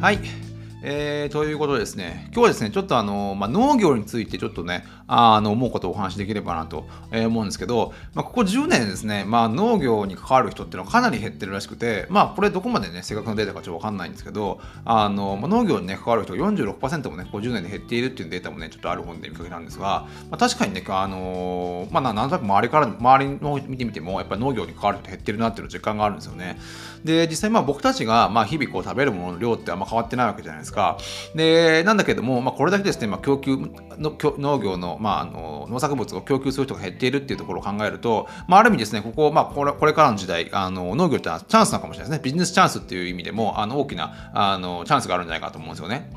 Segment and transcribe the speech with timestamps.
[0.00, 0.20] はい。
[0.84, 26.58] えー、ということでですね、今日はですね、ちょっとあの、まあ、農業についてちょっとね、あの思うことをお話しできればなと思うんですけど、まあ、ここ10年ですね、まあ、農業に関わる人っていうのはかなり減ってるらしくて、まあ、これどこまでね、正確なデータかちょっとわかんないんですけど、あのまあ、農業に、ね、関わる人が46%もね、50年で減っているっていうデータもね、ちょっとある本で見かけたんですが、まあ、確かにね、あのまあ、なんとなく周りから、周りの見てみても、やっぱり農業に関わる人減ってるなっていう実感があるんですよね。
[27.04, 30.98] で、実際まあ僕たちが、まあ、日々こう食べるものの量ってあんま変わってないわけじゃないですか。
[31.34, 42.24] で、なんだけども、まあ、これだけですね、まあ、供給の農業の、まあ、あの農作物を供給する人が減っているっていうところを考えると、まあ、ある意味ですね、ここ、まあ、これこれからの時代、あの農業ってのはチャンスなのかもしれないですね。
[42.24, 46.10] ビジネスチャンスっていう意味でも、あの大きなあのチャンスがあるんじゃないかと思うんですよね。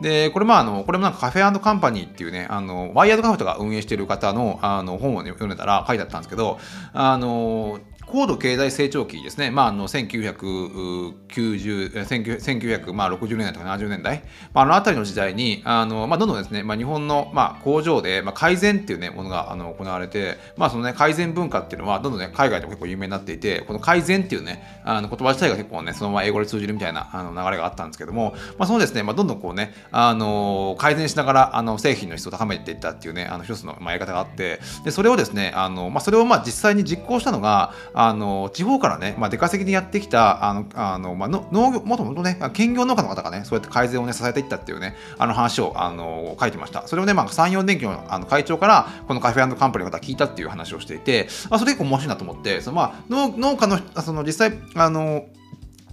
[0.00, 6.58] で、これまあ、あの、これもなんかカフェカンパニーっていうね、あの、ワイヤードカフェとか運営している方のあの本を、ね、読んでたら書いてあったんですけど、
[6.92, 7.78] あの、
[8.14, 46.86] 高度経済成長期ですね、まあ、あの1990 1960年代とか70年代、まあ、あの辺りの時代にあの、まあ、どんどんですね、まあ、日本の、まあ、工場で、まあ、改善っていう、ね、ものがあの行われて、まあそのね、改善文化っていうのはどんどん、ね、海外でも結構有名になっていてこの改善っていう、ね、あの言葉自体が結構ねそのまま英語で通じるみたいなあの流れがあったんですけども、まあ、そのですね、まあ、どんどんこうねあの改善しながらあの製品の質を高めていったっていうねあの一つの、まあ、やり方があってでそれをですねあの、まあ、それをまあ実際に実行したのがああの地方からね、まあ、出稼ぎでやってきた、あの、あのまあ、農業、もともとね、兼業農家の方がね、そうやって改善をね、支えていったっていうね、あの話を、あの、書いてました。
[46.86, 55.26] それをね、まあ、山陽電機のあの会長から、このカフェカンパニーの方聞いたっていう話をしていて、あそれ結構面白いなと思って、そのまあ、農家の、その実際、あの、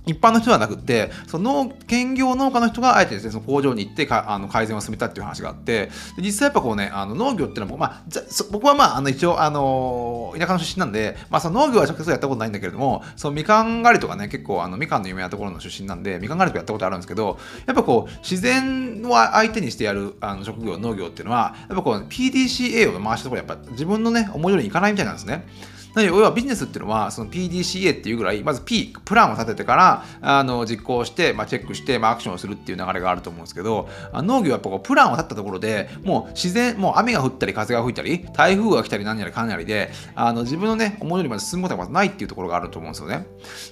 [0.06, 8.04] 一般の人ではなくて、その兼業農家の人があえてですね、その工場に行ってかあの改善を進めたっていう話があって、実際やっぱこうね、あの農業っていうのは、まあ、
[8.52, 25.46] 僕はまあ、あの一応、あの、田舎の出身なんで、まあ、その農業は直接やったことないんだけれども、そのみかん狩りとかね、結構、あのみかんの有名なところの出身なんで、みかん狩りとかやったことあるんですけど、やっぱこう、自然を相手にしてやるあの職業、農業っていうのは、やっぱこう、PDCA を回したところやっぱ自分のね、思い通りにいかないみたいなんですね。
[25.94, 43.28] なので、要はビジネスっていうのは、その PDCA っていうぐらい、まず P、プランを立ててから、あの、実行して、まあ、チェックして、まあ、アクションをするっていう流れがあると思うんですけど、農業はやっぱこう、プランを立ったところで、もう自然、もう雨が降ったり、風が吹いたり、台風が来たり、何やらかんやりで、あの、自分のね、思い通りまで進むことがまずないっていうところがあると思うんですよね。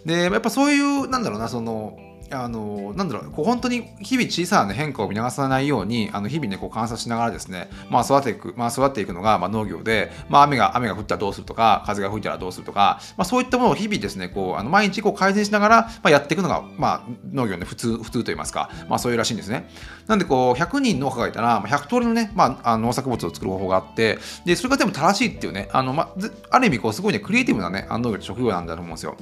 [0.05, 1.97] で、やっぱそういう、なんだろうな、その、
[2.31, 17.01] あのなんだろうこう本当に日々小さな、ね、変化を見逃さないようにあの日々ねこう観察しながらですね、まあ、育てていく、まあ、育っていくのが、まあ、農業で、まあ、雨が雨が降ったらどうするとか風が吹いたらどうするとか、まあ、そういったものを日々ですねこうあの毎日こう改善しながら、まあ、やっていくのが、まあ、
[17.31, 19.69] 農業の、ね、普通普通といいますか、まあ、そういうらしいんですね。
[20.07, 26.09] なんでこう100人農家がいたら100通りのね、まあ、あの農作物を作る方法があってでそれが全部正しいっていうねあの、まあ、
[26.49, 29.17] ある意味こうすごいねクリエイティブなね農業職業なんだと思うんですよ。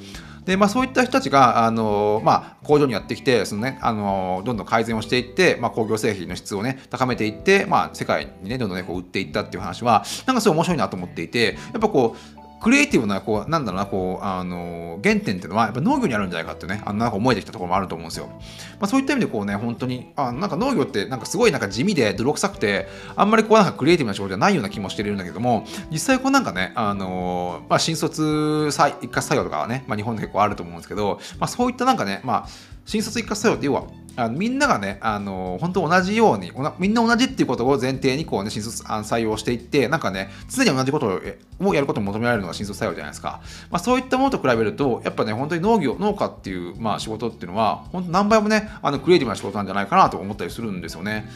[0.47, 18.27] で、まあ、そういった人たちが、あのまあ、工場にやってきて、そのね、あのどんどん改善をしていって、まあ、工業製品の質をね、高めていって、まあ、世界にね、どんどんね、こう売っていったっていう話は、なんかすごい面白いなと思っていて、やっぱこう、クリエイティブな、こう、なんだろうな、こう、あの、原点っていうのは、やっぱ農業にあるんじゃないかってね、あの、なんか思えてきたところもあると思うんですよ。
[18.27, 18.35] ま
[18.81, 32.47] あ、そういった意味で、こうね、本当に、あなんか農業って、なんかすごいなんか地味で泥臭くて、あんまりこう、なんかクリエイティブな仕事じゃないような気もしてるんだけども、実際こうなんかね、あの、まあ、新卒一括採用とかはね、まあ、日本で結構あると思うんですけど、まあ、そういったなんかね、まあ、
[32.85, 33.83] 新卒一括採用って要は、
[34.17, 41.21] あのみんながね、あの本当同じようにみんな同じっていうことを前提にこう、ね、新卒採用していって、なんかね、常に同じこと
[41.59, 43.41] をやることを求められるのが新卒採用じゃないですか。
[43.69, 51.29] まあ、そういったものと比べると、やっぱね、本当に農業、農家っていう、まあ、仕事っていうのは、本当何倍もね、あのクリエイティブな仕事なんじゃないかなと思ったりするんですよね。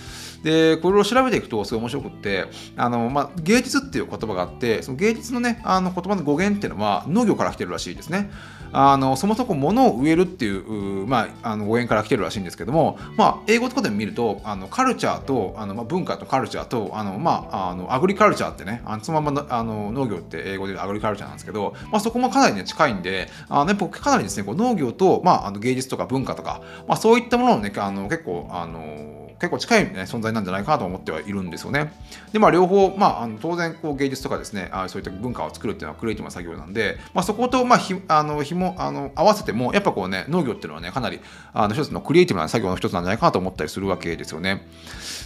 [0.44, 8.32] で、これを調べていくとすごい面白くって、あの、まあ、芸術っていう言葉があって、その芸術のね、あの言葉の語源っていうのは農業から来てるらしいですね。
[8.74, 31.92] あのそもそも物を植えるっていう、まあ、あの語源から来てるらしいんですけども、まあ、英語とかで見るとあのカルチャーとあの、まあ、文化とカルチャーとあの、まあ、あのアグリカルチャーってねあのそのままあの農業って英語でアグリカルチャーなんですけど、まあ、そこもかなり、ね、近いんであの、ね、かなりですねこう農業と、まあ、あの芸術とか文化とか、まあ、そういったものをねあの結構あの結構近い、ね、存在なんじゃないかなと思ってはいるんですよね。
[32.32, 41.20] で、まあ、両方、まあ、あの当然こう芸術とかですねあそういった文化を作るっていうのはクリエイティブな作業なんで、まあ、そこと、まあ、ひあのひもあの合わせてもやっぱこうね農業っていうのはねかなり
[41.54, 44.68] あの一つのクリエイティブな作業の一つなんじゃないかなと思ったりするわけですよね。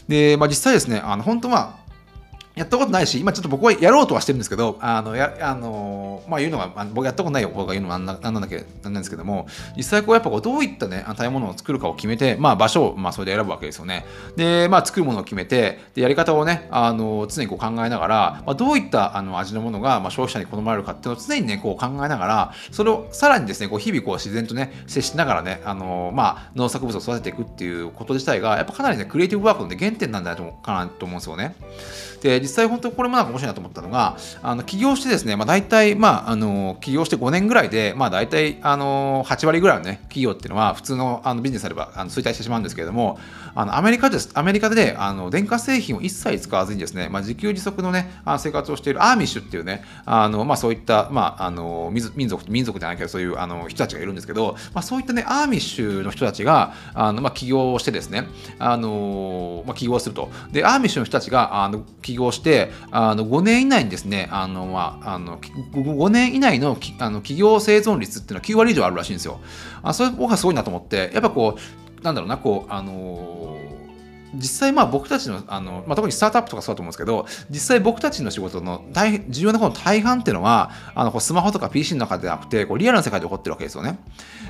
[0.08, 1.85] で、まあ、実際ですねあの本当まあ
[2.56, 14.06] やったことないし、今ちょっと僕はやろうとはしてるんですけど、あの、や、あの、まあ言うのが、あ僕やったことない方が言うのはなんなんだけなんなんですけども、実際こうやっぱこうどういったね、食べ物を作るかを決めて、まあ場所を、まあそれで選ぶわけですよね。
[14.38, 31.56] で、まあ作るものを決めて、で、やり方をね、あの、常にこう考えながら、まあ、どういったあの味のものが、まあ、消費者に好まれるかっていうのを常にね、こう考えながら、それをさらにですね、こう日々こう自然とね、接しながらね、あの、まあ農作物を育てていくっていうこと自体が、やっぱかなりね、クリエイティブワークの、原点なんだかなと思うんですよね。
[32.26, 43.20] で、実際本当にこれもなんか面白いなと思ったのが、あの起業してですね、まあ、大体、まあ、あの起業して5年ぐらいで、まあ、大体あの8割ぐらいの、ね、企業っていうのは普通のあのビジネスあればあの衰退してしまうんですけれども、
[43.54, 58.28] あのアメリカですアメリカであの電化製品を一切使わずにですね、まあ、自給自足の、ね、生活をしているアーミッシュっていうね、あのまあ、そういった、まあ、あの民族民族じゃないけどそういうあの人たちがいるんですけど、まあ、そういった、ね、アーミッシュの人たちがあの、まあ、起業してですね、
[58.60, 60.30] あのまあ、起業すると。
[60.52, 69.40] で、アーミッシュの人たちがあの起業業して、あの5年以内にですね、あのまあ、あの5年以内のあの企業生存率っていうのは9割以上あるらしいんですよ。
[69.84, 73.65] あそれ僕はすごいなと思って、やっぱこう、なんだろうな、こう、あのー
[74.36, 84.00] 実際まあ僕たちのあの、まあ、特にスタートアップとかそうだと思うんですけど実際僕たちの仕事の大重要なこの大半っていうのはあのこうスマホとか PC の中ではなくてこうリアルな世界で起こってるわけですよね。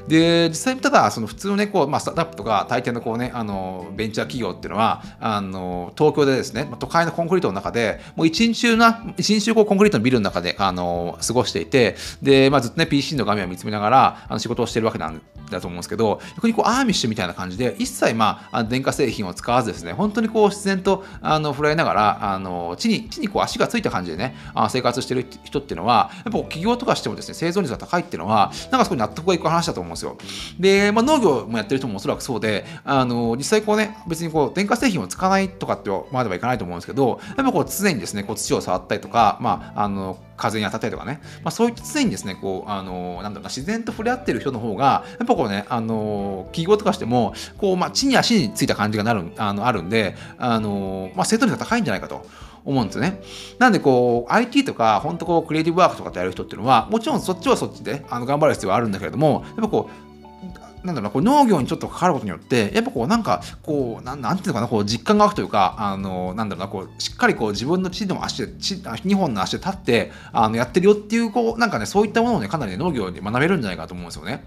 [0.07, 30.17] で実際ただその普通のねこう、まあ、スタートアップとか大抵のこうねあのベンチャー企業っていうのはあの東京でですね都会のコンクリートの中でもう一日中な一日中こうコンクリートのビルの中であの過ごしていてで、まあ、ずっとね PC の画面を見つめながらあの仕事をしてるわけなんだと思うんですけど逆にこうアーミッシュみたいな感じで一切まあ電化製品を使わずですね本当にこう自然とあの振られながらあの地に地にこう足がついた感じでねあ生活してる人っていうのはやっぱ企業とかしてもですね生存率が高いっていうのはなんかそこに納得がいく話だと思うんですよ。
[30.59, 52.25] で、まあ、農業もやってる人もおそらくそうであの実際こうね別にこう電化製品を使わないとかってまではいかないと思うんですけどやっぱこう常にですねこう土を触ったりとか、まあ、あの風に当たったりとかね、まあ、そういった常にですねこうあのなんだろうな自然と触れ合ってる人の方がやっぱこうねあの企業とかしてもこう、まあ、地に足についた感じがなるあのあるんであの、まあ、生徒率が高いんじゃないかと。
[52.65, 53.21] 思うんですよね。
[53.59, 60.05] なんでこう IT とか本当こうクリエイティブワークとかってやる人っていうのはもちろんそっちはそっちであの頑張る必要はあるんだけれどもやっぱこう
[60.85, 74.43] なんだろうな、こう農業にちょっと関わることによって、やっぱこうなんか、こう、なんなんていうのかな、こう実感が湧くというか、あの、なんだろうな、こう、しっかりこう自分の地の足で、地2本の足で立って、あの、やってるよっていう、こう、なんかね、そういったものをね、かなり、ね、農業に学べるんじゃないかと思うんですよね。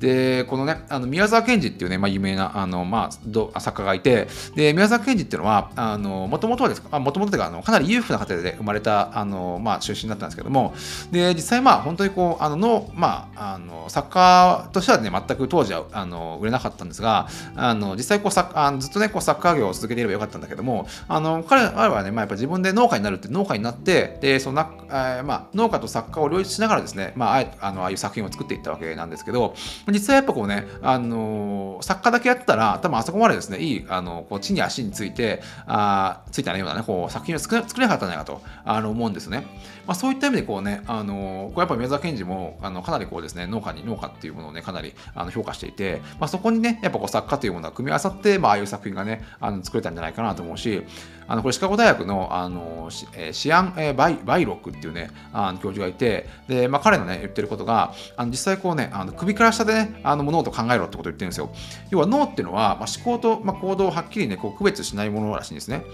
[0.00, 3.10] でこのねあの宮沢賢治っていうね、まあ、有名なあの、ま
[3.54, 10.74] あ、作家がいてで宮沢賢治っていうのはもともとはですかもともとかあのかなり裕福な家庭で生まれたあの、まあ、出身だったんですけども
[11.12, 29.54] で実際まあ本当にこうあのの、まあ、あの作家としてはね全く当時はあの売れなかったんですがあの実際こう作あのずっとねこうサッカー業を続けていればよかったんだけどもあの彼はね、まあ、やっぱ自分で農家になるって農家になってでそのな、えーまあ、農家と作家を両立しながらですね、まああ、あのああいう作品を作っていったわけなんですけど
[29.90, 39.46] 実際やっぱこうね、あのー、作家だけやったら、多分あそこまでですね、いい、あの、こう地に足について、あついたようなね、こう作品を作れなかったんじゃないかとあの思うんですね。
[39.86, 50.82] まあ、そういった意味でこうね、あのこうやっぱ宮沢賢治もあのかなりこうですね、農家に農家っていうものをね、かなりあの評価していて、まあ、そこにね、やっぱこう作家というものが組み合わさって、まあ、ああいう作品がね、あの作れたんじゃないかなと思うし、
[51.26, 61.50] あのこれシカゴ大学のあのシ,、えシアン、えバイバイロックっていうね、あの教授がいて、で、まあ、彼のね、言ってることが、あの実際こうね、あの首から下でね、あの物事を考えろってことを言ってるんですよ。
[61.90, 65.84] 要は脳っていうのは、まあ、思考と、まあ、行動をはっきりね、こう区別しないものらしいんですね。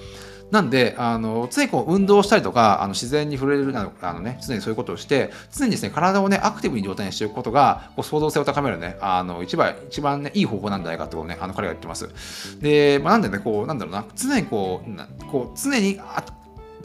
[0.50, 12.09] なんで、あの常にこう運動したりとか、あの自然に触れるあの、ね、常にそういうことをして、常にですね、体をね、アクティブに状態にしておくことが、こう創造性を高めるね、あの一番、一番ね、いい方法なんじゃないかってことね、あの彼が言ってます。
[12.61, 15.99] で、まあ、なんでね、こう、なんだろうな、常にこう、こう常に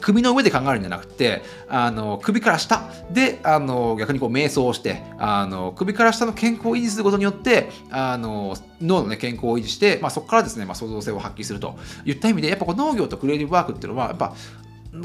[0.02, 2.90] 首の上で考えるんじゃなくてあの首から下。
[3.10, 14.34] であの逆にこう瞑想をしてあの首から下の健康を維持することによってあの脳の、ね、健康を維持して、まあ、そこからですね、まあ、創造性を発揮するといった意味でやっぱこう農業とクリエイティブワークっていうのはやっぱ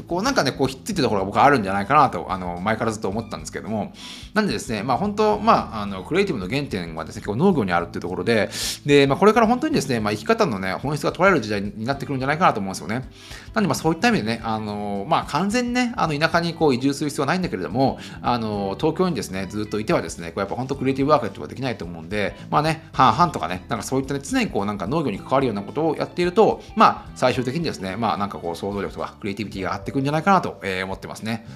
[0.06, 3.94] こうなんかね、こうひっついてるところが僕はあるんじゃないかなと、あの、前からずっと思ったんですけども、
[4.34, 8.50] なんでですね、まあ本当、まあ、あの、クリエイティブの原点はですね、結構農業にあるっていうところで、
[8.84, 13.08] で、まあこれから本当にですね、まあ生き方のね、本質が捉える時代になってくるんじゃないかなと思うんですよね。
[13.54, 31.46] なんでまあそういった意味でね、あの、まあ完全にね、あの、田舎にこう移住する必要はないんだけれども、あの、東京にですね、ずっといてはですね、こうやっぱ本当クリエイティブワークとができないと思うんで、まあね、半々とかね、なんかそういったね、常にこうなんか農業に関わるようなことをやっていると、まあ最終的にですね、まあなんかこう想像力とかクリエイティビティがっていくんじゃないかなと、思ってますね。